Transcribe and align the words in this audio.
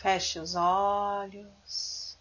Feche 0.00 0.40
os 0.40 0.54
olhos. 0.54 2.18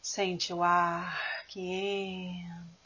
Sente 0.00 0.54
o 0.54 0.62
ar 0.62 1.44
que 1.46 1.60
entra. 1.60 2.79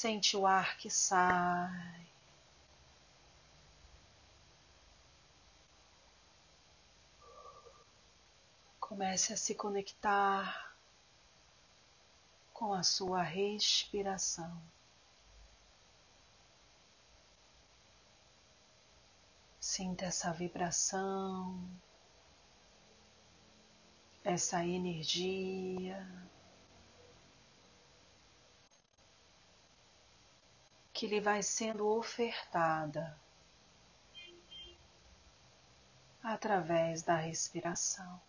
Sente 0.00 0.36
o 0.36 0.46
ar 0.46 0.76
que 0.76 0.88
sai. 0.88 2.06
Comece 8.78 9.32
a 9.32 9.36
se 9.36 9.56
conectar 9.56 10.72
com 12.52 12.72
a 12.72 12.84
sua 12.84 13.22
respiração. 13.22 14.62
Sinta 19.58 20.04
essa 20.04 20.32
vibração, 20.32 21.60
essa 24.22 24.64
energia 24.64 26.06
que 30.98 31.06
lhe 31.06 31.20
vai 31.20 31.44
sendo 31.44 31.86
ofertada 31.86 33.16
através 36.20 37.04
da 37.04 37.14
respiração. 37.14 38.20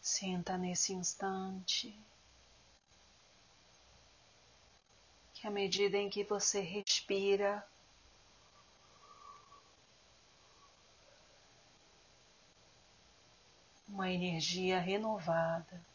Sinta 0.00 0.56
nesse 0.56 0.94
instante 0.94 1.94
que 5.34 5.46
à 5.46 5.50
medida 5.50 5.98
em 5.98 6.08
que 6.08 6.24
você 6.24 6.62
respira, 6.62 7.68
uma 13.86 14.10
energia 14.10 14.80
renovada 14.80 15.86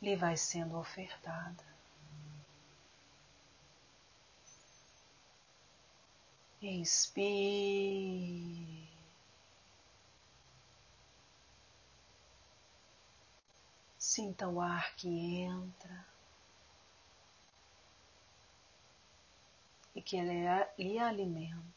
lhe 0.00 0.16
vai 0.16 0.36
sendo 0.36 0.78
ofertada. 0.78 1.64
Inspire. 6.62 8.06
Sinta 13.98 14.48
o 14.48 14.60
ar 14.60 14.94
que 14.96 15.08
entra 15.42 16.06
e 19.94 20.02
que 20.02 20.16
ele 20.16 20.44
lhe 20.78 20.98
alimenta. 20.98 21.75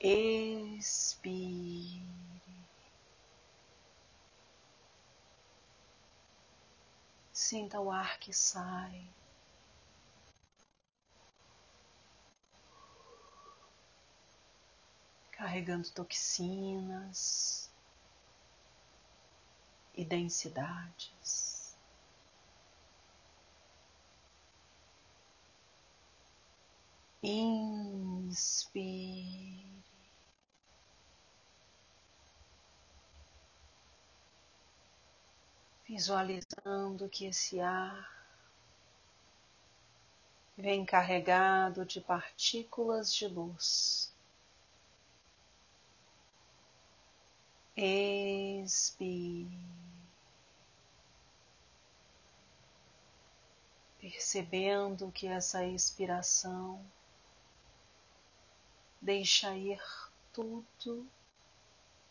Expire. 0.00 2.02
Sinta 7.32 7.80
o 7.80 7.90
ar 7.90 8.18
que 8.18 8.32
sai. 8.32 9.10
carregando 15.40 15.90
toxinas 15.92 17.70
e 19.94 20.04
densidades. 20.04 21.74
Inspire. 27.22 28.30
Visualizando 35.90 37.08
que 37.08 37.26
esse 37.26 37.58
ar 37.58 38.08
vem 40.56 40.84
carregado 40.84 41.84
de 41.84 42.00
partículas 42.00 43.12
de 43.12 43.26
luz 43.26 44.14
Expire. 47.76 49.50
Percebendo 53.98 55.10
que 55.10 55.26
essa 55.26 55.66
expiração 55.66 56.80
deixa 59.00 59.56
ir 59.56 59.82
tudo 60.32 61.04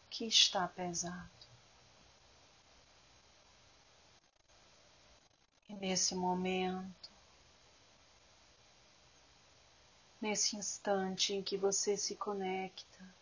que 0.10 0.26
está 0.26 0.68
pesado. 0.68 1.39
E 5.70 5.74
nesse 5.76 6.16
momento, 6.16 7.12
nesse 10.20 10.58
instante 10.58 11.34
em 11.34 11.42
que 11.42 11.56
você 11.56 11.96
se 11.96 12.16
conecta 12.16 13.20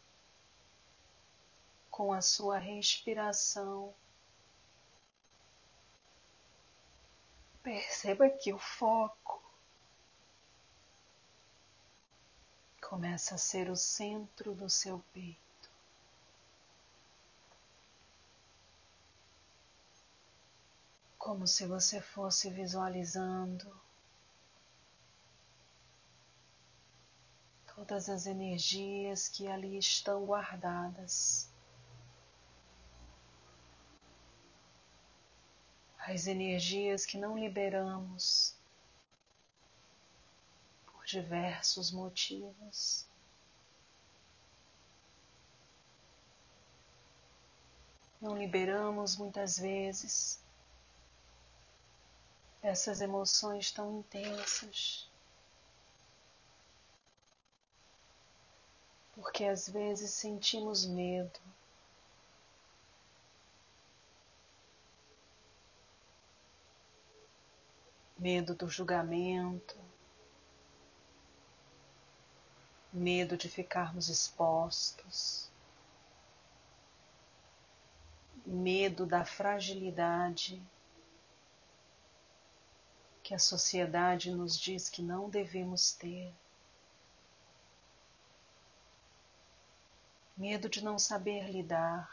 com 1.97 2.13
a 2.13 2.21
sua 2.21 2.59
respiração. 2.59 3.91
Perceba 7.63 8.29
que 8.29 8.53
o 8.53 8.59
foco 8.59 9.43
começa 12.79 13.33
a 13.33 13.37
ser 13.39 13.69
o 13.69 13.75
centro 13.75 14.53
do 14.53 14.69
seu 14.69 15.03
peito. 15.11 15.46
Como 21.27 21.45
se 21.45 21.67
você 21.67 21.99
fosse 21.99 22.49
visualizando 22.49 23.69
todas 27.75 28.07
as 28.07 28.25
energias 28.25 29.27
que 29.27 29.45
ali 29.45 29.77
estão 29.77 30.25
guardadas. 30.25 31.49
as 35.97 36.27
energias 36.27 37.05
que 37.05 37.17
não 37.17 37.37
liberamos 37.37 38.55
por 40.85 41.05
diversos 41.05 41.91
motivos. 41.91 43.05
Não 48.21 48.37
liberamos 48.37 49.17
muitas 49.17 49.59
vezes 49.59 50.46
essas 52.61 53.01
emoções 53.01 53.71
tão 53.71 53.99
intensas. 53.99 55.09
Porque 59.15 59.45
às 59.45 59.67
vezes 59.67 60.11
sentimos 60.11 60.85
medo. 60.85 61.39
Medo 68.17 68.55
do 68.55 68.67
julgamento, 68.67 69.77
medo 72.91 73.37
de 73.37 73.47
ficarmos 73.47 74.09
expostos, 74.09 75.51
medo 78.43 79.05
da 79.05 79.23
fragilidade 79.23 80.63
que 83.27 83.35
a 83.35 83.39
sociedade 83.39 84.31
nos 84.31 84.57
diz 84.57 84.87
que 84.87 85.01
não 85.01 85.29
devemos 85.29 85.91
ter. 85.91 86.33
Medo 90.37 90.69
de 90.69 90.81
não 90.81 90.97
saber 90.97 91.49
lidar, 91.51 92.09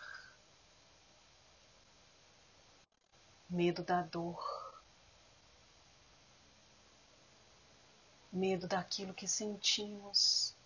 medo 3.49 3.85
da 3.85 4.03
dor. 4.03 4.43
medo 8.33 8.67
daquilo 8.67 9.15
que 9.15 9.29
sentimos. 9.29 10.57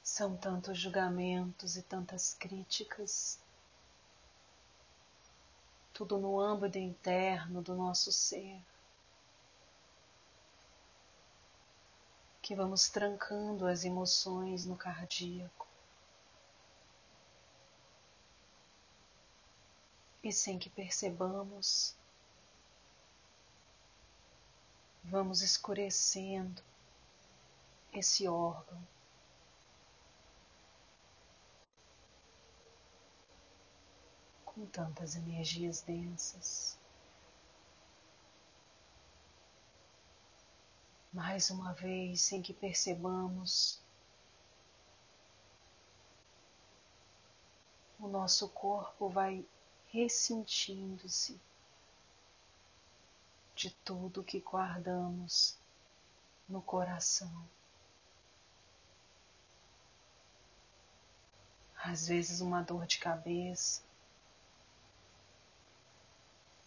São 0.00 0.36
tantos 0.36 0.78
julgamentos 0.78 1.76
e 1.76 1.82
tantas 1.82 2.34
críticas, 2.34 3.40
tudo 5.94 6.18
no 6.18 6.40
âmbito 6.40 6.76
interno 6.76 7.62
do 7.62 7.74
nosso 7.76 8.10
ser, 8.10 8.60
que 12.42 12.54
vamos 12.54 12.90
trancando 12.90 13.64
as 13.66 13.84
emoções 13.84 14.66
no 14.66 14.76
cardíaco. 14.76 15.68
E 20.22 20.32
sem 20.32 20.58
que 20.58 20.68
percebamos, 20.68 21.94
vamos 25.04 25.42
escurecendo 25.42 26.60
esse 27.92 28.26
órgão. 28.26 28.82
Com 34.54 34.66
tantas 34.66 35.16
energias 35.16 35.80
densas. 35.82 36.78
Mais 41.12 41.50
uma 41.50 41.72
vez, 41.72 42.20
sem 42.20 42.40
que 42.40 42.52
percebamos, 42.52 43.80
o 47.98 48.06
nosso 48.06 48.48
corpo 48.48 49.08
vai 49.08 49.44
ressentindo-se 49.92 51.40
de 53.54 53.70
tudo 53.84 54.24
que 54.24 54.40
guardamos 54.40 55.56
no 56.48 56.60
coração. 56.60 57.48
Às 61.76 62.08
vezes, 62.08 62.40
uma 62.40 62.62
dor 62.62 62.86
de 62.86 62.98
cabeça, 62.98 63.82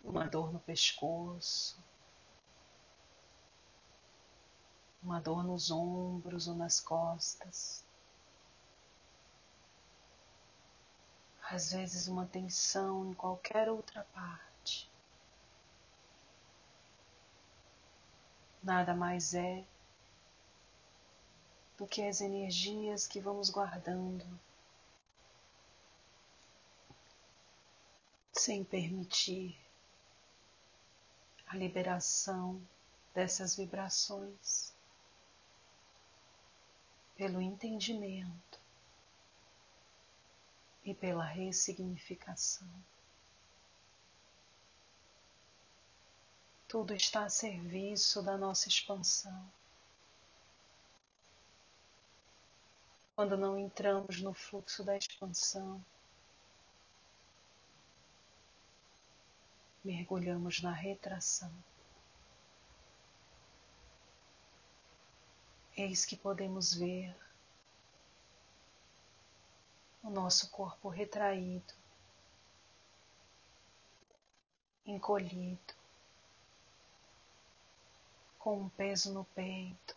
uma 0.08 0.26
dor 0.26 0.54
no 0.54 0.60
pescoço, 0.60 1.78
uma 5.04 5.20
dor 5.20 5.44
nos 5.44 5.70
ombros 5.70 6.48
ou 6.48 6.56
nas 6.56 6.80
costas. 6.80 7.86
Às 11.50 11.72
vezes, 11.72 12.08
uma 12.08 12.26
tensão 12.26 13.10
em 13.10 13.14
qualquer 13.14 13.70
outra 13.70 14.04
parte. 14.14 14.90
Nada 18.64 18.94
mais 18.94 19.34
é 19.34 19.64
do 21.78 21.86
que 21.86 22.02
as 22.02 22.22
energias 22.22 23.08
que 23.08 23.20
vamos 23.20 23.50
guardando 23.50 24.26
sem 28.34 28.64
permitir 28.64 29.67
a 31.48 31.56
liberação 31.56 32.62
dessas 33.14 33.56
vibrações 33.56 34.76
pelo 37.16 37.42
entendimento 37.42 38.60
e 40.84 40.94
pela 40.94 41.26
ressignificação. 41.26 42.68
Tudo 46.68 46.94
está 46.94 47.24
a 47.24 47.30
serviço 47.30 48.22
da 48.22 48.38
nossa 48.38 48.68
expansão. 48.68 49.50
Quando 53.16 53.38
não 53.38 53.58
entramos 53.58 54.22
no 54.22 54.34
fluxo 54.34 54.84
da 54.84 54.96
expansão, 54.96 55.84
mergulhamos 59.88 60.62
na 60.62 60.74
retração. 60.74 61.50
Eis 65.78 66.04
que 66.04 66.18
podemos 66.18 66.74
ver 66.74 67.16
o 70.04 70.10
nosso 70.10 70.50
corpo 70.52 70.90
retraído, 70.90 71.74
encolhido, 74.86 75.74
com 78.38 78.64
um 78.64 78.70
peso 78.70 79.14
no 79.14 79.24
peito, 79.24 79.96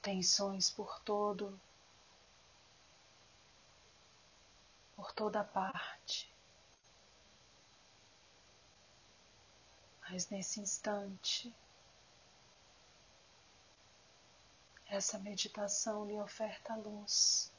tensões 0.00 0.70
por 0.70 0.98
todo, 1.00 1.60
por 4.96 5.12
toda 5.12 5.44
parte. 5.44 6.33
Mas 10.08 10.28
nesse 10.28 10.60
instante, 10.60 11.52
essa 14.86 15.18
meditação 15.18 16.06
lhe 16.06 16.20
oferta 16.20 16.76
luz. 16.76 17.52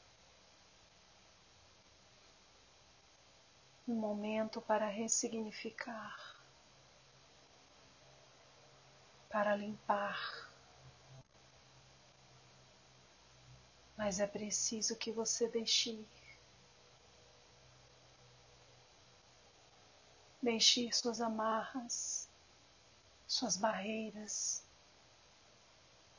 Um 3.86 3.94
momento 3.94 4.60
para 4.60 4.86
ressignificar, 4.86 6.36
para 9.28 9.54
limpar. 9.54 10.50
Mas 13.96 14.18
é 14.18 14.26
preciso 14.26 14.96
que 14.96 15.12
você 15.12 15.48
deixe 15.48 15.90
ir. 15.90 16.08
Deixe 20.42 20.86
ir 20.86 20.94
suas 20.94 21.20
amarras, 21.20 22.28
suas 23.26 23.56
barreiras, 23.56 24.64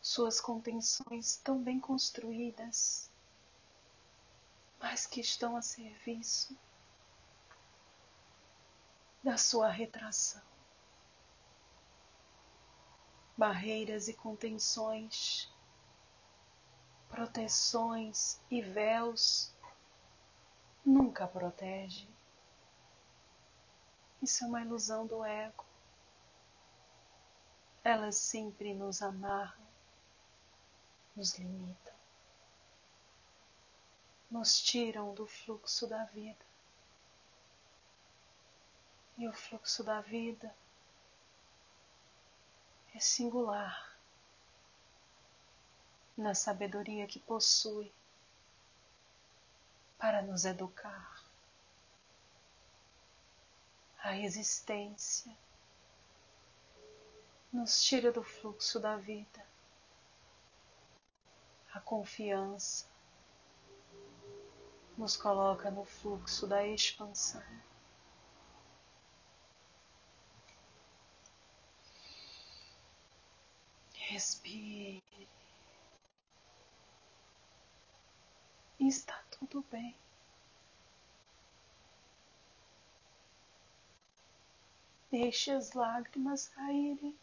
suas 0.01 0.39
contenções 0.39 1.37
tão 1.37 1.61
bem 1.61 1.79
construídas, 1.79 3.09
mas 4.79 5.05
que 5.05 5.21
estão 5.21 5.55
a 5.55 5.61
serviço 5.61 6.57
da 9.23 9.37
sua 9.37 9.69
retração. 9.69 10.41
Barreiras 13.37 14.07
e 14.07 14.13
contenções, 14.13 15.51
proteções 17.09 18.39
e 18.49 18.61
véus 18.61 19.53
nunca 20.85 21.27
protege. 21.27 22.07
Isso 24.21 24.43
é 24.43 24.47
uma 24.47 24.61
ilusão 24.61 25.05
do 25.05 25.23
ego. 25.23 25.65
Elas 27.87 28.17
sempre 28.17 28.73
nos 28.73 29.01
amarram 29.01 29.65
nos 31.15 31.37
limitam, 31.39 31.95
nos 34.29 34.61
tiram 34.61 35.13
do 35.13 35.25
fluxo 35.25 35.87
da 35.87 36.03
vida. 36.03 36.45
E 39.17 39.25
o 39.25 39.31
fluxo 39.31 39.85
da 39.85 40.01
vida 40.01 40.53
é 42.93 42.99
singular 42.99 43.97
na 46.17 46.35
sabedoria 46.35 47.07
que 47.07 47.21
possui 47.21 47.89
para 49.97 50.21
nos 50.21 50.43
educar. 50.43 51.23
A 54.03 54.17
existência 54.17 55.33
nos 57.51 57.81
tira 57.83 58.11
do 58.11 58.23
fluxo 58.23 58.79
da 58.79 58.97
vida 58.97 59.47
a 61.77 61.79
confiança 61.79 62.87
nos 64.97 65.15
coloca 65.15 65.69
no 65.69 65.85
fluxo 65.85 66.47
da 66.47 66.65
expansão. 66.65 67.43
Respire. 73.93 75.03
Está 78.79 79.21
tudo 79.29 79.63
bem. 79.69 79.95
Deixe 85.11 85.51
as 85.51 85.73
lágrimas 85.73 86.47
caírem. 86.47 87.15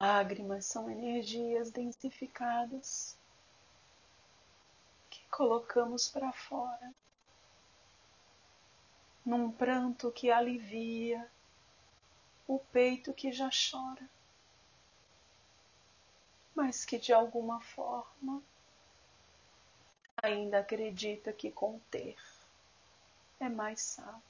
Lágrimas 0.00 0.64
são 0.64 0.90
energias 0.90 1.70
densificadas 1.70 3.18
que 5.10 5.22
colocamos 5.28 6.08
para 6.08 6.32
fora, 6.32 6.94
num 9.26 9.52
pranto 9.52 10.10
que 10.10 10.30
alivia 10.30 11.30
o 12.48 12.58
peito 12.58 13.12
que 13.12 13.30
já 13.30 13.50
chora. 13.50 14.08
mas 16.60 16.84
que 16.84 16.98
de 16.98 17.10
alguma 17.10 17.60
forma 17.60 18.42
ainda 20.22 20.58
acredita 20.58 21.32
que 21.32 21.50
conter 21.50 22.16
é 23.38 23.48
mais 23.48 23.80
sábio. 23.80 24.22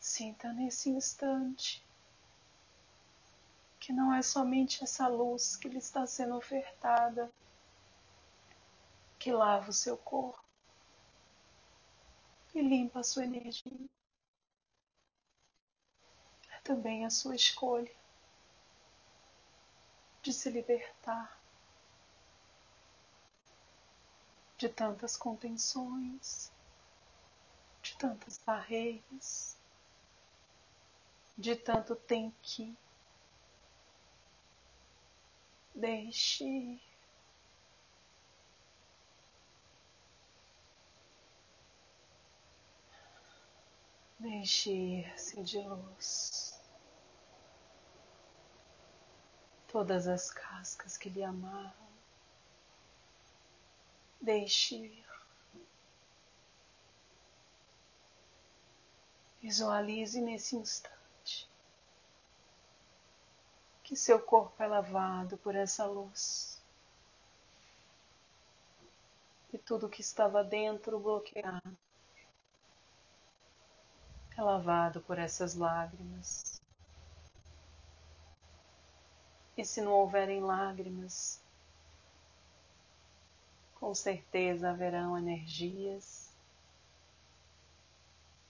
Sinta 0.00 0.52
nesse 0.52 0.90
instante 0.90 1.87
que 3.88 3.92
não 3.94 4.12
é 4.12 4.20
somente 4.20 4.84
essa 4.84 5.08
luz 5.08 5.56
que 5.56 5.66
lhe 5.66 5.78
está 5.78 6.06
sendo 6.06 6.36
ofertada 6.36 7.32
que 9.18 9.32
lava 9.32 9.70
o 9.70 9.72
seu 9.72 9.96
corpo 9.96 10.44
e 12.54 12.60
limpa 12.60 13.00
a 13.00 13.02
sua 13.02 13.24
energia. 13.24 13.88
É 16.52 16.60
também 16.60 17.06
a 17.06 17.08
sua 17.08 17.34
escolha 17.34 17.90
de 20.20 20.34
se 20.34 20.50
libertar 20.50 21.40
de 24.58 24.68
tantas 24.68 25.16
contenções, 25.16 26.52
de 27.80 27.96
tantas 27.96 28.36
barreiras, 28.36 29.56
de 31.38 31.56
tanto 31.56 31.96
tem 31.96 32.30
que. 32.42 32.76
Deixe. 35.78 36.80
Deixe 44.18 44.72
ir-se 44.72 45.40
de 45.44 45.60
luz. 45.60 46.60
Todas 49.68 50.08
as 50.08 50.32
cascas 50.32 50.96
que 50.96 51.08
lhe 51.08 51.22
amarram. 51.22 51.72
Deixe 54.20 54.74
ir. 54.74 55.06
Visualize 59.40 60.20
nesse 60.20 60.56
instante 60.56 60.97
que 63.88 63.96
seu 63.96 64.20
corpo 64.20 64.62
é 64.62 64.66
lavado 64.66 65.38
por 65.38 65.54
essa 65.54 65.86
luz 65.86 66.62
e 69.50 69.56
tudo 69.56 69.88
que 69.88 70.02
estava 70.02 70.44
dentro 70.44 71.00
bloqueado 71.00 71.74
é 74.36 74.42
lavado 74.42 75.00
por 75.00 75.18
essas 75.18 75.54
lágrimas. 75.54 76.60
E 79.56 79.64
se 79.64 79.80
não 79.80 79.92
houverem 79.92 80.40
lágrimas, 80.42 81.40
com 83.76 83.94
certeza 83.94 84.68
haverão 84.68 85.16
energias 85.16 86.30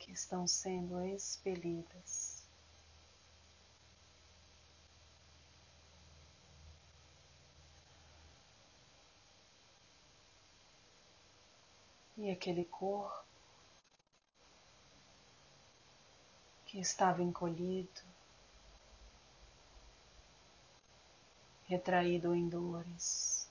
que 0.01 0.11
estão 0.11 0.49
sendo 0.49 1.01
expelidas. 1.05 2.28
E 12.19 12.33
aquele 12.33 12.65
corpo 12.65 13.25
que 16.67 16.81
estava 16.81 17.23
encolhido, 17.23 18.03
retraído 21.67 22.35
em 22.35 22.49
dores. 22.49 23.49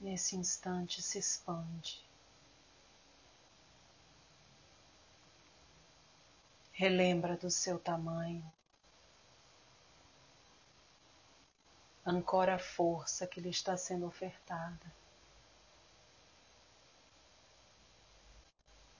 Nesse 0.00 0.36
instante 0.36 1.02
se 1.02 1.18
expande. 1.18 2.02
Relembra 6.72 7.36
do 7.36 7.50
seu 7.50 7.78
tamanho. 7.78 8.50
Ancora 12.08 12.54
a 12.54 12.58
força 12.58 13.26
que 13.26 13.40
lhe 13.40 13.50
está 13.50 13.76
sendo 13.76 14.06
ofertada. 14.06 14.98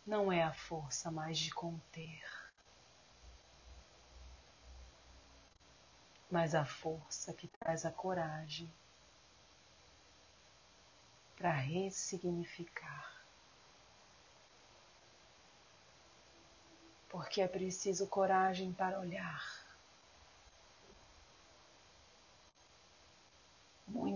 não 0.08 0.32
é 0.32 0.42
a 0.42 0.54
força 0.54 1.10
mais 1.10 1.38
de 1.38 1.52
conter, 1.52 2.24
mas 6.30 6.54
a 6.54 6.64
força 6.64 7.34
que 7.34 7.46
traz 7.46 7.84
a 7.84 7.92
coragem 7.92 8.72
para 11.36 11.52
ressignificar. 11.52 13.22
Porque 17.10 17.42
é 17.42 17.48
preciso 17.48 18.06
coragem 18.06 18.72
para 18.72 18.98
olhar. 18.98 19.67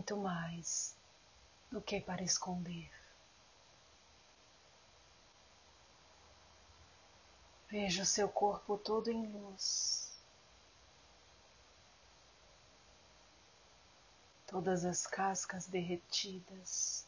Muito 0.02 0.16
mais 0.16 0.96
do 1.70 1.80
que 1.80 2.00
para 2.00 2.24
esconder. 2.24 2.90
Veja 7.70 8.02
o 8.02 8.06
seu 8.06 8.28
corpo 8.28 8.76
todo 8.76 9.12
em 9.12 9.24
luz. 9.28 10.20
Todas 14.44 14.84
as 14.84 15.06
cascas 15.06 15.68
derretidas 15.68 17.06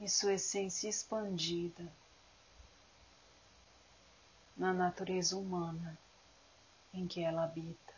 e 0.00 0.08
sua 0.08 0.32
essência 0.32 0.88
expandida 0.88 1.94
na 4.56 4.72
natureza 4.72 5.36
humana 5.36 5.96
em 6.92 7.06
que 7.06 7.22
ela 7.22 7.44
habita. 7.44 7.93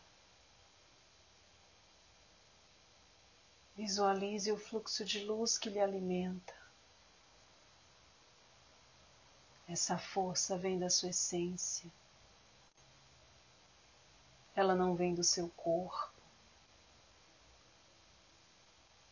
Visualize 3.87 4.50
o 4.50 4.59
fluxo 4.59 5.05
de 5.05 5.25
luz 5.25 5.57
que 5.57 5.71
lhe 5.71 5.78
alimenta. 5.78 6.52
Essa 9.69 9.97
força 9.97 10.59
vem 10.59 10.76
da 10.76 10.90
sua 10.90 11.11
essência. 11.11 11.88
Ela 14.57 14.75
não 14.75 14.97
vem 14.97 15.14
do 15.14 15.23
seu 15.23 15.49
corpo, 15.50 16.21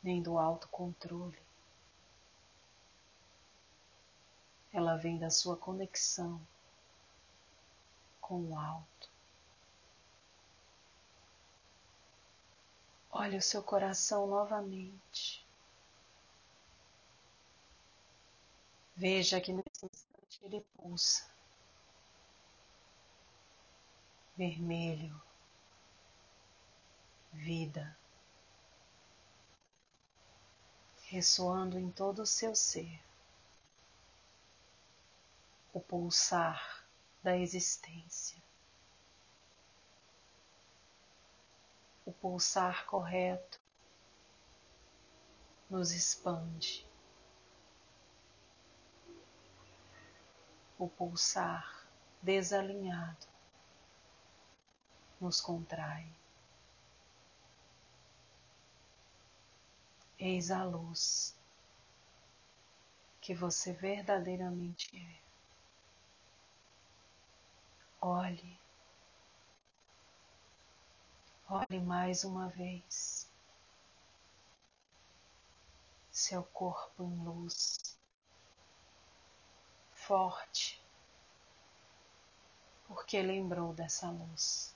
nem 0.02 0.21
do 0.21 0.40
autocontrole. 0.40 1.38
Ela 4.73 4.97
vem 4.97 5.16
da 5.16 5.31
sua 5.31 5.57
conexão 5.57 6.45
com 8.21 8.50
o 8.50 8.59
alto. 8.59 9.13
Olhe 13.16 13.37
o 13.37 13.42
seu 13.42 13.62
coração 13.62 14.26
novamente. 14.26 15.47
Veja 18.97 19.40
que 19.40 19.52
nesse 19.52 19.88
ele 20.42 20.61
pulsa. 20.76 21.25
Vermelho, 24.37 25.23
vida, 27.33 27.97
ressoando 31.04 31.78
em 31.78 31.92
todo 31.92 32.23
o 32.23 32.26
seu 32.26 32.52
ser, 32.56 33.00
o 35.73 35.78
pulsar 35.78 36.85
da 37.23 37.37
existência, 37.37 38.44
o 42.04 42.12
pulsar 42.12 42.87
correto 42.87 43.61
nos 45.70 45.92
expande. 45.92 46.87
o 50.78 50.88
pulsar 50.88 51.87
desalinhado 52.20 53.26
nos 55.20 55.40
contrai. 55.40 56.06
Eis 60.18 60.50
a 60.50 60.64
luz 60.64 61.37
que 63.20 63.34
você 63.34 63.73
verdadeiramente 63.73 64.94
é. 64.96 65.25
Olhe, 68.00 68.58
olhe 71.49 71.81
mais 71.81 72.25
uma 72.25 72.49
vez 72.49 73.31
seu 76.11 76.43
corpo 76.43 77.03
em 77.03 77.25
luz 77.25 77.79
forte, 79.93 80.83
porque 82.87 83.21
lembrou 83.23 83.73
dessa 83.73 84.11
luz. 84.11 84.75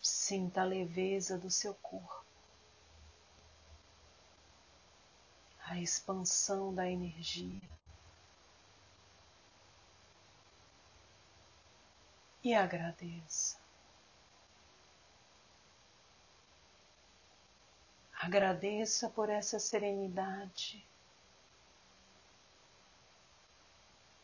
Sinta 0.00 0.60
a 0.60 0.64
leveza 0.64 1.38
do 1.38 1.50
seu 1.50 1.74
corpo, 1.74 2.24
a 5.64 5.78
expansão 5.80 6.74
da 6.74 6.88
energia. 6.88 7.60
E 12.46 12.54
agradeça. 12.54 13.58
Agradeça 18.20 19.10
por 19.10 19.28
essa 19.28 19.58
serenidade, 19.58 20.86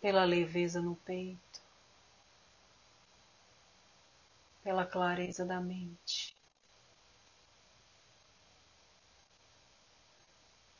pela 0.00 0.24
leveza 0.24 0.80
no 0.80 0.94
peito, 0.94 1.60
pela 4.64 4.86
clareza 4.86 5.44
da 5.44 5.60
mente. 5.60 6.36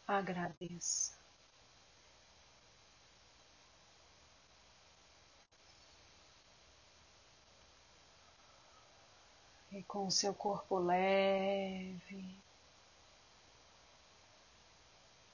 Agradeça. 0.06 1.22
E 9.73 9.83
com 9.85 10.07
o 10.07 10.11
seu 10.11 10.35
corpo 10.35 10.79
leve, 10.79 12.37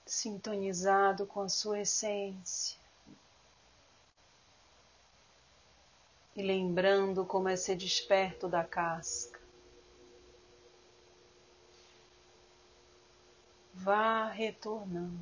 sintonizado 0.07 1.27
com 1.27 1.41
a 1.41 1.49
sua 1.49 1.81
essência. 1.81 2.79
E 6.37 6.43
lembrando 6.43 7.27
como 7.27 7.49
é 7.49 7.57
ser 7.57 7.75
desperto 7.77 8.49
da 8.49 8.63
casca. 8.63 9.41
Vá 13.75 14.29
retornando. 14.29 15.19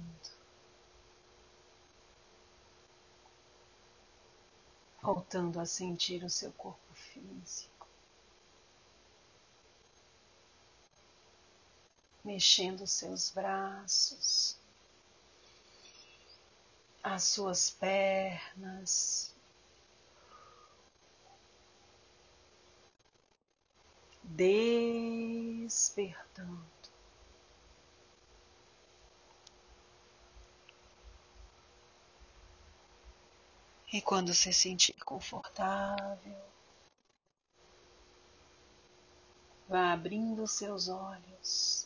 Voltando 5.01 5.59
a 5.59 5.65
sentir 5.65 6.23
o 6.23 6.29
seu 6.29 6.53
corpo 6.53 6.95
físico. 6.95 7.76
Mexendo 12.27 12.87
seus 12.89 13.31
braços 13.31 14.59
as 17.07 17.23
suas 17.23 17.71
pernas. 17.71 19.33
Despertando. 24.25 25.07
E 33.93 34.03
quando 34.03 34.35
se 34.35 34.53
sentir 34.53 34.97
confortável, 35.05 36.45
vá 39.69 39.93
abrindo 39.93 40.45
seus 40.49 40.89
olhos. 40.89 41.86